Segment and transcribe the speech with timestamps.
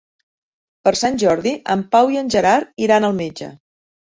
[0.87, 3.53] Per Sant Jordi en Pau i en Gerard iran al metge.